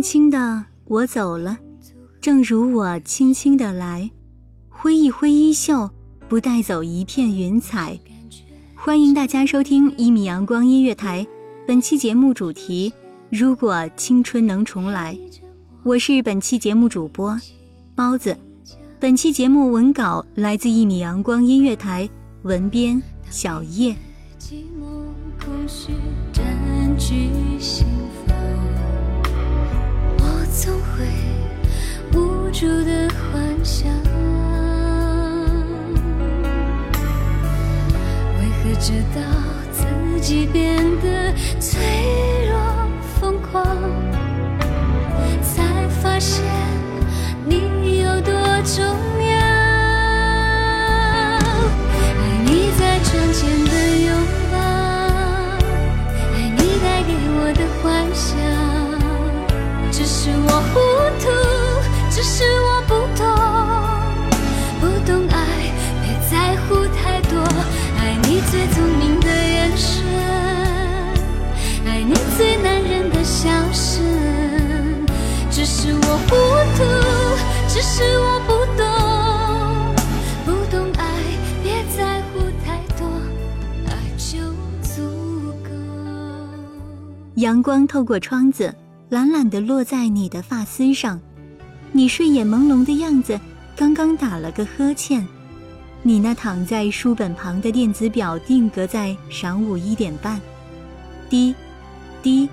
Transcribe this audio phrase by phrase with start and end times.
[0.00, 1.58] 轻轻的，我走了，
[2.22, 4.10] 正如我轻轻的来，
[4.70, 5.90] 挥一挥衣袖，
[6.26, 8.00] 不带走一片云彩。
[8.74, 11.26] 欢迎大家收听一米阳光音乐台，
[11.66, 12.90] 本期节目主题：
[13.28, 15.14] 如果青春能重来。
[15.82, 17.38] 我是本期节目主播
[17.94, 18.34] 包子。
[18.98, 22.08] 本期节目文稿来自一米阳光音乐台，
[22.44, 23.94] 文编小叶。
[24.38, 24.62] 总
[32.60, 33.90] 住的幻想，
[38.36, 39.22] 为何知道
[39.72, 41.80] 自己变得脆
[42.50, 42.54] 弱
[43.18, 43.64] 疯狂，
[77.82, 78.84] 是我不懂，
[80.44, 81.02] 不懂爱，
[81.62, 83.06] 别在乎太多，
[83.86, 84.38] 爱就
[84.82, 85.70] 足够。
[87.36, 88.74] 阳光透过窗子。
[89.08, 91.20] 懒懒地落在你的发丝上，
[91.90, 93.40] 你睡眼朦胧的样子，
[93.74, 95.26] 刚刚打了个呵欠。
[96.04, 100.40] 你那躺在书本旁的电子表定格在晌午一点半，
[101.28, 101.52] 滴，
[102.22, 102.48] 滴，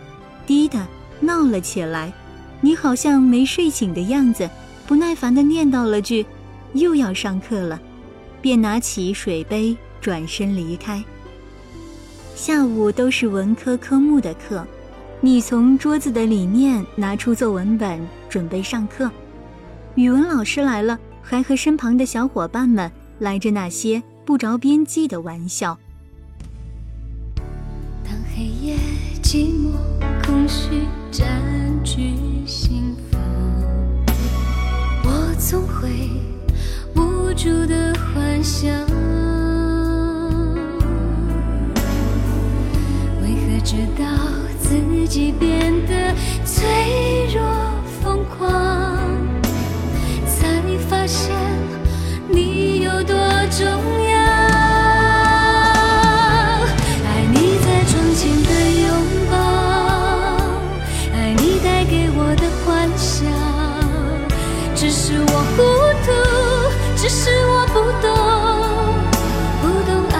[0.47, 0.83] 滴的
[1.19, 2.11] 闹了起来。
[2.59, 4.49] 你好像没睡醒的样子，
[4.87, 6.25] 不耐烦地念叨了句
[6.73, 7.79] ：“又要上课了。”
[8.41, 11.03] 便拿起水杯转身离开。
[12.35, 14.65] 下午都是文科科目的课。
[15.19, 17.99] 你从桌子的里面拿出作文本，
[18.29, 19.09] 准备上课。
[19.95, 25.77] 语文老师来了，还和身旁的小伙伴们来着那些不着边际的玩笑。
[28.05, 28.77] 当黑夜
[29.23, 29.71] 寂寞、
[30.23, 31.27] 空虚占
[31.83, 32.13] 据
[32.45, 32.95] 心，
[35.37, 36.09] 总会
[36.95, 38.71] 无助的幻想，
[43.21, 44.05] 为何直到。
[44.59, 46.67] 自己变得脆
[47.33, 47.41] 弱
[48.01, 48.97] 疯狂，
[50.27, 51.33] 才发现
[52.27, 53.15] 你有多
[53.49, 53.65] 重
[65.47, 65.63] 是我糊
[66.03, 66.07] 涂，
[66.95, 68.07] 只是我不懂，
[69.61, 70.17] 不懂爱，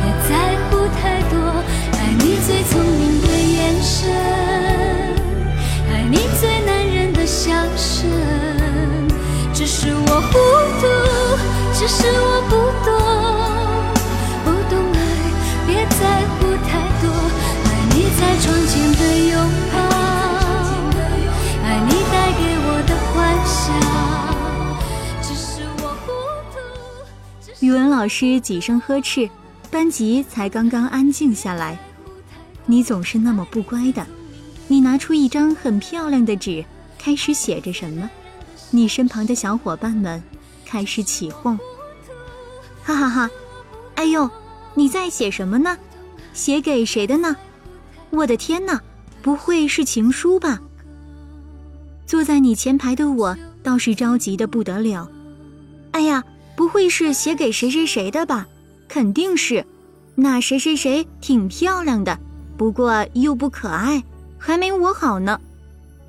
[0.00, 0.32] 别在
[0.70, 0.70] 乎
[1.00, 1.34] 太多。
[1.92, 3.92] 爱你最聪明的眼神。
[5.90, 8.08] 爱你最男人的笑声，
[9.52, 10.32] 只是我糊
[10.80, 10.82] 涂，
[11.74, 12.33] 只是我
[27.74, 29.28] 文老师几声呵斥，
[29.70, 31.78] 班级才刚刚安静下来。
[32.66, 34.06] 你总是那么不乖的。
[34.66, 36.64] 你拿出一张很漂亮的纸，
[36.98, 38.08] 开始写着什么？
[38.70, 40.22] 你身旁的小伙伴们
[40.64, 41.58] 开始起哄，
[42.82, 43.30] 哈哈哈！
[43.94, 44.28] 哎呦，
[44.74, 45.76] 你在写什么呢？
[46.32, 47.36] 写给谁的呢？
[48.10, 48.80] 我的天哪，
[49.22, 50.60] 不会是情书吧？
[52.06, 55.08] 坐在你前排的我倒是着急的不得了。
[55.92, 56.24] 哎呀，
[56.56, 58.46] 不会是写给谁谁谁的吧？
[58.88, 59.64] 肯定是，
[60.14, 62.18] 那谁谁谁挺漂亮的，
[62.56, 64.02] 不过又不可爱，
[64.38, 65.40] 还没我好呢。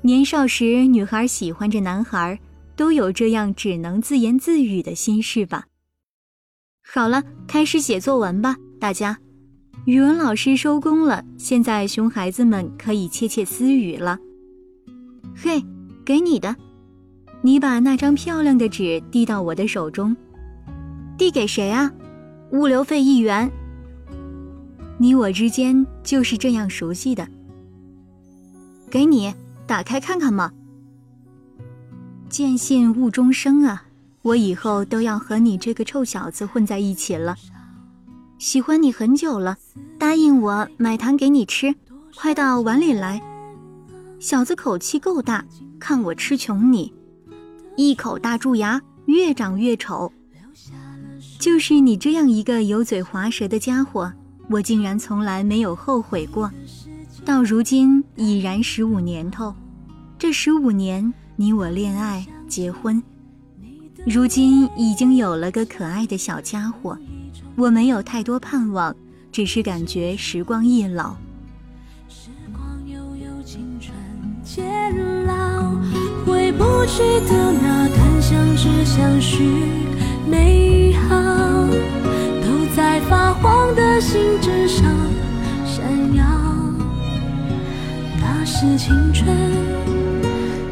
[0.02, 2.38] 年少时，女孩喜欢着男孩，
[2.76, 5.66] 都有这样只能自言自语的心事吧。
[6.88, 9.18] 好了，开始写作文吧，大家。
[9.86, 14.18] 语文老师收工了，现在熊孩子们可以窃窃私语了。
[15.34, 15.60] 嘿，
[16.04, 16.54] 给你的，
[17.40, 20.16] 你把那张漂亮的纸递到我的手中。
[21.18, 21.92] 递给谁啊？
[22.52, 23.50] 物流费一元。
[24.98, 27.26] 你我之间就是这样熟悉的。
[28.90, 29.34] 给你，
[29.66, 30.52] 打开看看嘛。
[32.28, 33.84] 见信误终生啊！
[34.22, 37.36] 我以后都要和你这个臭小子混在一起了。
[38.38, 39.56] 喜欢你很久了，
[39.98, 41.74] 答应我买糖给你吃，
[42.16, 43.22] 快到碗里来。
[44.18, 45.44] 小子口气够大，
[45.78, 46.92] 看我吃穷你！
[47.76, 50.12] 一口大蛀牙，越长越丑。
[51.38, 54.12] 就是你这样一个油嘴滑舌的家伙，
[54.48, 56.50] 我竟然从来没有后悔过。
[57.24, 59.54] 到如今已然十五年头，
[60.18, 63.02] 这十五年你我恋爱结婚，
[64.06, 66.96] 如今已经有了个可爱的小家伙。
[67.56, 68.94] 我没有太多盼望，
[69.32, 71.16] 只是感觉时光易老。
[72.08, 73.94] 时光悠悠，青春
[74.42, 74.64] 渐
[75.26, 75.72] 老，
[76.24, 79.42] 回不去的那段相知相许
[80.28, 80.75] 美
[88.66, 89.28] 是青春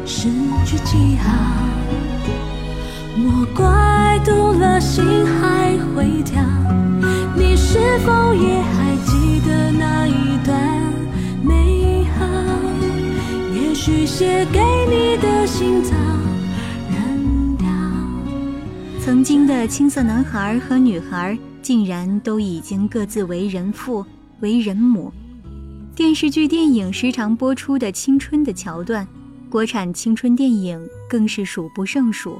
[0.05, 0.27] 失
[0.65, 1.31] 去记号，
[3.15, 6.43] 莫怪读了心还会跳。
[7.37, 10.83] 你是否也还记得那一段
[11.41, 12.25] 美好？
[13.53, 14.59] 也许写给
[14.89, 15.95] 你的信早
[16.91, 17.67] 扔掉。
[18.99, 24.05] 曾经的青涩男孩和女孩，竟然都已经各自为人父、
[24.41, 25.13] 为人母。
[25.95, 29.07] 电视剧、电影时常播出的青春的桥段，
[29.49, 32.37] 国产青春电影更是数不胜数，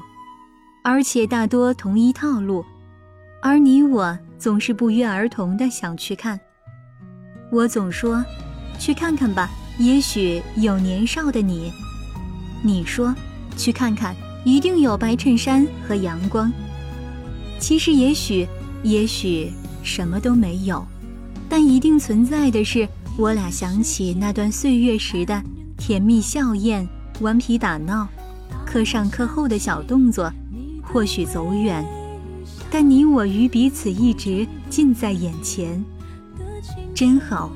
[0.84, 2.62] 而且大多同一套路。
[3.42, 4.16] 而你我。
[4.38, 6.38] 总是不约而同的想去看，
[7.50, 8.22] 我总说，
[8.78, 9.48] 去看看吧，
[9.78, 11.72] 也许有年少的你。
[12.62, 13.14] 你说，
[13.56, 14.14] 去看看，
[14.44, 16.52] 一定有白衬衫和阳光。
[17.58, 18.46] 其实，也许，
[18.82, 19.50] 也许
[19.82, 20.86] 什么都没有，
[21.48, 22.86] 但一定存在的是，
[23.18, 25.42] 我俩想起那段岁月时的
[25.78, 26.86] 甜蜜笑靥、
[27.20, 28.06] 顽皮打闹、
[28.66, 30.30] 课上课后的小动作，
[30.82, 31.82] 或许走远。
[32.70, 35.82] 但你我与彼此一直近在眼前，
[36.94, 37.50] 真好。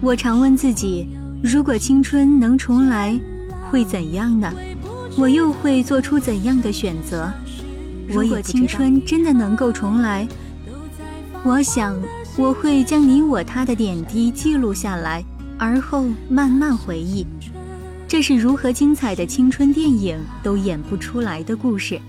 [0.00, 1.06] 我常问自己，
[1.44, 3.16] 如果青春能重来，
[3.70, 4.52] 会怎样呢？
[5.16, 7.32] 我又会做出怎样的选择？
[8.08, 10.26] 如果青春真的能够重来，
[11.44, 11.96] 我想
[12.36, 15.22] 我会将你我他的点滴记录下来，
[15.58, 17.26] 而后慢慢回忆。
[18.08, 22.00] 这是如何精彩的青春电影都演不出来的故事。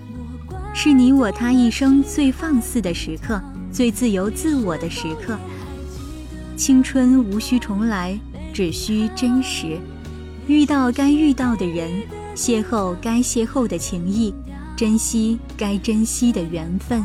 [0.74, 3.40] 是你我他一生最放肆的时刻，
[3.70, 5.38] 最自由自我的时刻。
[6.56, 8.18] 青春无需重来，
[8.54, 9.78] 只需真实。
[10.46, 11.90] 遇到该遇到的人，
[12.34, 14.32] 邂逅该邂逅的情谊，
[14.76, 17.04] 珍惜该珍惜的缘分。